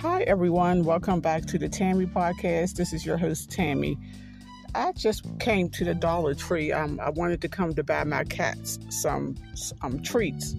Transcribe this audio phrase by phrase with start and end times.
[0.00, 0.84] Hi, everyone.
[0.84, 2.74] Welcome back to the Tammy Podcast.
[2.74, 3.96] This is your host, Tammy.
[4.74, 6.70] I just came to the Dollar Tree.
[6.70, 9.36] Um, I wanted to come to buy my cats some
[9.80, 10.54] um, treats.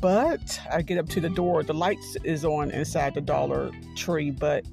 [0.00, 1.62] But I get up to the door.
[1.62, 4.64] The lights is on inside the Dollar Tree, but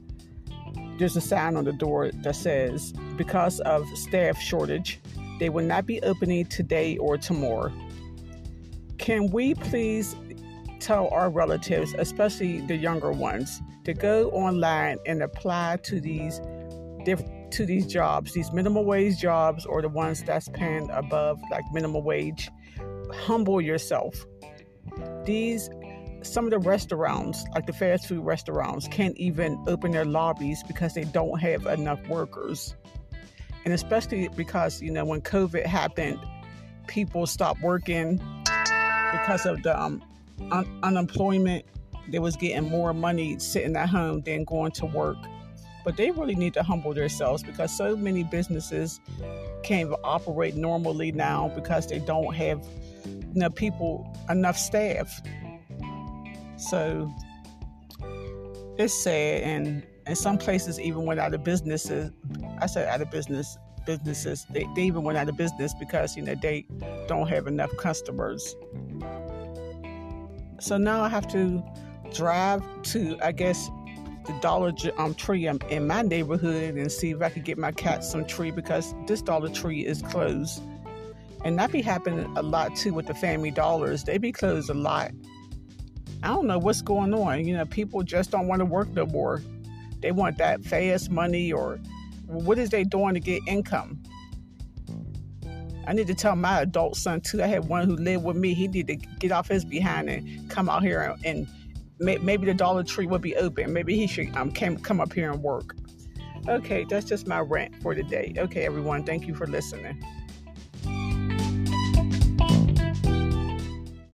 [0.98, 5.02] there's a sign on the door that says, because of staff shortage,
[5.38, 7.74] they will not be opening today or tomorrow.
[9.00, 10.16] Can we please
[10.82, 16.42] tell our relatives, especially the younger ones, to go online and apply to these
[17.06, 22.04] to these jobs, these minimum wage jobs or the ones that's paying above like minimum
[22.04, 22.50] wage.
[23.14, 24.26] Humble yourself.
[25.26, 25.70] These
[26.24, 30.94] some of the restaurants, like the fast food restaurants, can't even open their lobbies because
[30.94, 32.76] they don't have enough workers.
[33.66, 36.20] And especially because, you know, when COVID happened,
[36.88, 38.18] people stopped working
[39.12, 40.04] because of the um,
[40.52, 41.66] un- unemployment.
[42.10, 45.18] They was getting more money sitting at home than going to work.
[45.84, 49.00] But they really need to humble themselves because so many businesses
[49.64, 52.64] can't operate normally now because they don't have
[53.34, 55.22] know, people enough staff.
[56.58, 57.12] So
[58.78, 62.12] it's sad, and in some places even went out of businesses.
[62.60, 64.46] I said out of business businesses.
[64.52, 66.66] They, they even went out of business because you know they
[67.08, 68.56] don't have enough customers.
[70.62, 71.64] So now I have to
[72.14, 73.70] drive to, I guess,
[74.28, 78.04] the Dollar um, Tree in my neighborhood and see if I could get my cat
[78.04, 80.62] some tree because this Dollar Tree is closed.
[81.44, 84.04] And that be happening a lot too with the Family Dollars.
[84.04, 85.12] They be closed a lot.
[86.22, 87.44] I don't know what's going on.
[87.48, 89.42] You know, people just don't want to work no more.
[90.02, 91.80] They want that fast money or
[92.28, 94.00] what is they doing to get income?
[95.92, 97.44] I need to tell my adult son too.
[97.44, 98.54] I had one who lived with me.
[98.54, 101.48] He need to get off his behind and come out here and, and
[102.00, 103.74] maybe the Dollar Tree will be open.
[103.74, 105.76] Maybe he should um came, come up here and work.
[106.48, 108.34] Okay, that's just my rant for today.
[108.38, 110.02] Okay, everyone, thank you for listening.